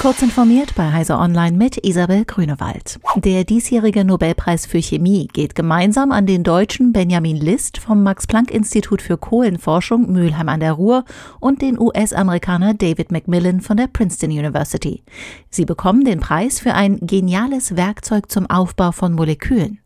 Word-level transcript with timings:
Kurz 0.00 0.22
informiert 0.22 0.74
bei 0.76 0.90
Heise 0.90 1.18
Online 1.18 1.54
mit 1.54 1.84
Isabel 1.84 2.24
Grünewald. 2.24 2.98
Der 3.16 3.44
diesjährige 3.44 4.02
Nobelpreis 4.02 4.64
für 4.64 4.80
Chemie 4.80 5.28
geht 5.30 5.54
gemeinsam 5.54 6.10
an 6.10 6.24
den 6.24 6.42
Deutschen 6.42 6.94
Benjamin 6.94 7.36
List 7.36 7.76
vom 7.76 8.02
Max-Planck-Institut 8.02 9.02
für 9.02 9.18
Kohlenforschung 9.18 10.10
Mülheim 10.10 10.48
an 10.48 10.60
der 10.60 10.72
Ruhr 10.72 11.04
und 11.38 11.60
den 11.60 11.78
US-Amerikaner 11.78 12.72
David 12.72 13.12
Macmillan 13.12 13.60
von 13.60 13.76
der 13.76 13.88
Princeton 13.88 14.30
University. 14.30 15.02
Sie 15.50 15.66
bekommen 15.66 16.06
den 16.06 16.20
Preis 16.20 16.60
für 16.60 16.72
ein 16.72 16.96
geniales 17.02 17.76
Werkzeug 17.76 18.30
zum 18.30 18.48
Aufbau 18.48 18.92
von 18.92 19.12
Molekülen. 19.12 19.79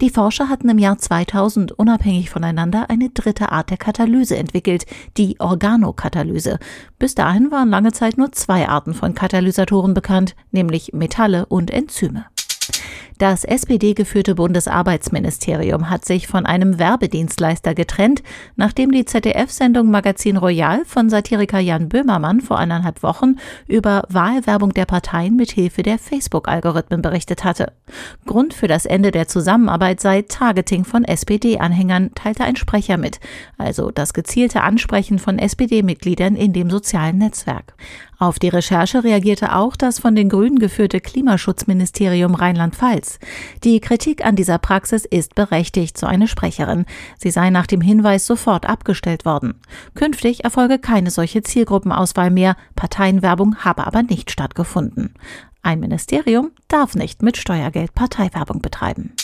Die 0.00 0.10
Forscher 0.10 0.48
hatten 0.48 0.68
im 0.68 0.78
Jahr 0.78 0.98
2000 0.98 1.72
unabhängig 1.72 2.30
voneinander 2.30 2.90
eine 2.90 3.10
dritte 3.10 3.52
Art 3.52 3.70
der 3.70 3.76
Katalyse 3.76 4.36
entwickelt, 4.36 4.86
die 5.16 5.38
Organokatalyse. 5.40 6.58
Bis 6.98 7.14
dahin 7.14 7.50
waren 7.50 7.70
lange 7.70 7.92
Zeit 7.92 8.18
nur 8.18 8.32
zwei 8.32 8.68
Arten 8.68 8.94
von 8.94 9.14
Katalysatoren 9.14 9.94
bekannt, 9.94 10.34
nämlich 10.50 10.92
Metalle 10.92 11.46
und 11.46 11.70
Enzyme. 11.70 12.26
Das 13.20 13.44
SPD-geführte 13.44 14.34
Bundesarbeitsministerium 14.34 15.90
hat 15.90 16.06
sich 16.06 16.26
von 16.26 16.46
einem 16.46 16.78
Werbedienstleister 16.78 17.74
getrennt, 17.74 18.22
nachdem 18.56 18.92
die 18.92 19.04
ZDF-Sendung 19.04 19.90
Magazin 19.90 20.38
Royal 20.38 20.86
von 20.86 21.10
Satiriker 21.10 21.58
Jan 21.58 21.90
Böhmermann 21.90 22.40
vor 22.40 22.58
eineinhalb 22.58 23.02
Wochen 23.02 23.36
über 23.66 24.04
Wahlwerbung 24.08 24.72
der 24.72 24.86
Parteien 24.86 25.36
mit 25.36 25.50
Hilfe 25.50 25.82
der 25.82 25.98
Facebook-Algorithmen 25.98 27.02
berichtet 27.02 27.44
hatte. 27.44 27.74
Grund 28.24 28.54
für 28.54 28.68
das 28.68 28.86
Ende 28.86 29.10
der 29.10 29.28
Zusammenarbeit 29.28 30.00
sei 30.00 30.22
Targeting 30.22 30.86
von 30.86 31.04
SPD-Anhängern, 31.04 32.14
teilte 32.14 32.44
ein 32.44 32.56
Sprecher 32.56 32.96
mit, 32.96 33.20
also 33.58 33.90
das 33.90 34.14
gezielte 34.14 34.62
Ansprechen 34.62 35.18
von 35.18 35.38
SPD-Mitgliedern 35.38 36.36
in 36.36 36.54
dem 36.54 36.70
sozialen 36.70 37.18
Netzwerk. 37.18 37.74
Auf 38.20 38.38
die 38.38 38.50
Recherche 38.50 39.02
reagierte 39.02 39.56
auch 39.56 39.76
das 39.76 39.98
von 39.98 40.14
den 40.14 40.28
Grünen 40.28 40.58
geführte 40.58 41.00
Klimaschutzministerium 41.00 42.34
Rheinland-Pfalz. 42.34 43.18
Die 43.64 43.80
Kritik 43.80 44.26
an 44.26 44.36
dieser 44.36 44.58
Praxis 44.58 45.06
ist 45.06 45.34
berechtigt, 45.34 45.96
so 45.96 46.06
eine 46.06 46.28
Sprecherin. 46.28 46.84
Sie 47.16 47.30
sei 47.30 47.48
nach 47.48 47.66
dem 47.66 47.80
Hinweis 47.80 48.26
sofort 48.26 48.66
abgestellt 48.66 49.24
worden. 49.24 49.54
Künftig 49.94 50.44
erfolge 50.44 50.78
keine 50.78 51.10
solche 51.10 51.42
Zielgruppenauswahl 51.42 52.30
mehr, 52.30 52.56
Parteienwerbung 52.76 53.56
habe 53.56 53.86
aber 53.86 54.02
nicht 54.02 54.30
stattgefunden. 54.30 55.14
Ein 55.62 55.80
Ministerium 55.80 56.50
darf 56.68 56.94
nicht 56.94 57.22
mit 57.22 57.38
Steuergeld 57.38 57.94
Parteiwerbung 57.94 58.60
betreiben. 58.60 59.14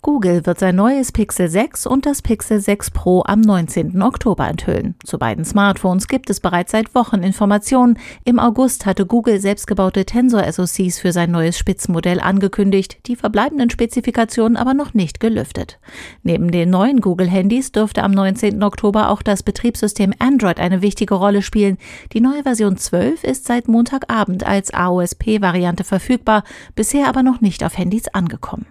Google 0.00 0.46
wird 0.46 0.60
sein 0.60 0.76
neues 0.76 1.10
Pixel 1.10 1.48
6 1.48 1.86
und 1.86 2.06
das 2.06 2.22
Pixel 2.22 2.60
6 2.60 2.92
Pro 2.92 3.24
am 3.26 3.40
19. 3.40 4.00
Oktober 4.00 4.46
enthüllen. 4.46 4.94
Zu 5.04 5.18
beiden 5.18 5.44
Smartphones 5.44 6.06
gibt 6.06 6.30
es 6.30 6.38
bereits 6.38 6.70
seit 6.70 6.94
Wochen 6.94 7.24
Informationen. 7.24 7.98
Im 8.24 8.38
August 8.38 8.86
hatte 8.86 9.06
Google 9.06 9.40
selbstgebaute 9.40 10.04
Tensor-SoCs 10.04 11.00
für 11.00 11.12
sein 11.12 11.32
neues 11.32 11.58
Spitzenmodell 11.58 12.20
angekündigt, 12.20 12.98
die 13.06 13.16
verbleibenden 13.16 13.70
Spezifikationen 13.70 14.56
aber 14.56 14.72
noch 14.72 14.94
nicht 14.94 15.18
gelüftet. 15.18 15.80
Neben 16.22 16.52
den 16.52 16.70
neuen 16.70 17.00
Google-Handys 17.00 17.72
dürfte 17.72 18.04
am 18.04 18.12
19. 18.12 18.62
Oktober 18.62 19.10
auch 19.10 19.22
das 19.22 19.42
Betriebssystem 19.42 20.14
Android 20.20 20.60
eine 20.60 20.80
wichtige 20.80 21.16
Rolle 21.16 21.42
spielen. 21.42 21.76
Die 22.12 22.20
neue 22.20 22.44
Version 22.44 22.76
12 22.76 23.24
ist 23.24 23.46
seit 23.46 23.66
Montagabend 23.66 24.46
als 24.46 24.72
AOSP-Variante 24.72 25.82
verfügbar, 25.82 26.44
bisher 26.76 27.08
aber 27.08 27.24
noch 27.24 27.40
nicht 27.40 27.64
auf 27.64 27.76
Handys 27.76 28.06
angekommen. 28.08 28.66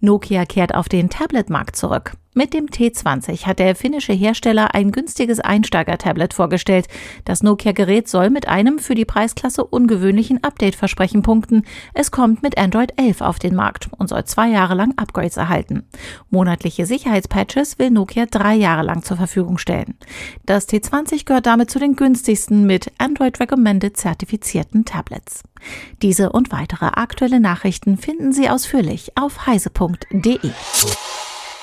Nokia 0.00 0.44
kehrt 0.44 0.74
auf 0.74 0.88
den 0.88 1.10
Tablet-Markt 1.10 1.76
zurück. 1.76 2.12
Mit 2.38 2.52
dem 2.52 2.66
T20 2.66 3.46
hat 3.46 3.60
der 3.60 3.74
finnische 3.74 4.12
Hersteller 4.12 4.74
ein 4.74 4.92
günstiges 4.92 5.40
Einsteiger-Tablet 5.40 6.34
vorgestellt. 6.34 6.86
Das 7.24 7.42
Nokia-Gerät 7.42 8.08
soll 8.08 8.28
mit 8.28 8.46
einem 8.46 8.78
für 8.78 8.94
die 8.94 9.06
Preisklasse 9.06 9.64
ungewöhnlichen 9.64 10.44
Update-Versprechen 10.44 11.22
punkten. 11.22 11.62
Es 11.94 12.10
kommt 12.10 12.42
mit 12.42 12.58
Android 12.58 12.92
11 12.98 13.22
auf 13.22 13.38
den 13.38 13.54
Markt 13.54 13.88
und 13.96 14.08
soll 14.10 14.22
zwei 14.26 14.50
Jahre 14.50 14.74
lang 14.74 14.92
Upgrades 14.98 15.38
erhalten. 15.38 15.86
Monatliche 16.28 16.84
Sicherheitspatches 16.84 17.78
will 17.78 17.90
Nokia 17.90 18.26
drei 18.26 18.54
Jahre 18.54 18.82
lang 18.82 19.02
zur 19.02 19.16
Verfügung 19.16 19.56
stellen. 19.56 19.94
Das 20.44 20.68
T20 20.68 21.24
gehört 21.24 21.46
damit 21.46 21.70
zu 21.70 21.78
den 21.78 21.96
günstigsten 21.96 22.66
mit 22.66 22.92
Android 22.98 23.40
Recommended 23.40 23.96
zertifizierten 23.96 24.84
Tablets. 24.84 25.42
Diese 26.02 26.32
und 26.32 26.52
weitere 26.52 26.84
aktuelle 26.84 27.40
Nachrichten 27.40 27.96
finden 27.96 28.34
Sie 28.34 28.50
ausführlich 28.50 29.12
auf 29.16 29.46
heise.de. 29.46 30.50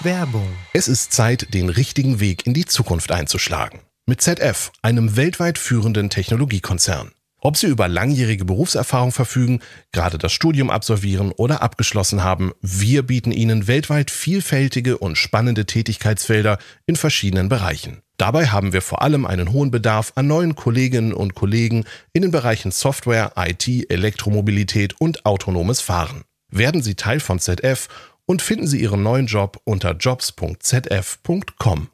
Werbung. 0.03 0.47
Es 0.73 0.89
ist 0.89 1.13
Zeit, 1.13 1.53
den 1.53 1.69
richtigen 1.69 2.19
Weg 2.19 2.45
in 2.45 2.53
die 2.53 2.65
Zukunft 2.65 3.11
einzuschlagen. 3.11 3.79
Mit 4.05 4.21
ZF, 4.21 4.71
einem 4.81 5.15
weltweit 5.15 5.57
führenden 5.57 6.09
Technologiekonzern. 6.09 7.11
Ob 7.39 7.55
Sie 7.55 7.67
über 7.67 7.87
langjährige 7.87 8.43
Berufserfahrung 8.43 9.13
verfügen, 9.13 9.61
gerade 9.93 10.17
das 10.17 10.33
Studium 10.33 10.69
absolvieren 10.69 11.31
oder 11.31 11.61
abgeschlossen 11.61 12.23
haben, 12.23 12.51
wir 12.61 13.03
bieten 13.03 13.31
Ihnen 13.31 13.67
weltweit 13.67 14.11
vielfältige 14.11 14.97
und 14.97 15.17
spannende 15.17 15.65
Tätigkeitsfelder 15.65 16.57
in 16.85 16.97
verschiedenen 16.97 17.47
Bereichen. 17.47 18.01
Dabei 18.17 18.47
haben 18.47 18.73
wir 18.73 18.81
vor 18.81 19.01
allem 19.01 19.25
einen 19.25 19.53
hohen 19.53 19.71
Bedarf 19.71 20.13
an 20.15 20.27
neuen 20.27 20.55
Kolleginnen 20.55 21.13
und 21.13 21.33
Kollegen 21.33 21.85
in 22.11 22.23
den 22.23 22.31
Bereichen 22.31 22.71
Software, 22.71 23.33
IT, 23.37 23.67
Elektromobilität 23.89 24.99
und 24.99 25.25
autonomes 25.25 25.79
Fahren. 25.79 26.23
Werden 26.49 26.83
Sie 26.83 26.95
Teil 26.95 27.19
von 27.19 27.39
ZF 27.39 27.87
und 28.25 28.41
finden 28.41 28.67
Sie 28.67 28.81
Ihren 28.81 29.03
neuen 29.03 29.27
Job 29.27 29.59
unter 29.65 29.91
jobs.zf.com. 29.95 31.89